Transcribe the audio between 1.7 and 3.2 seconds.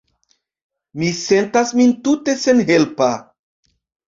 min tute senhelpa.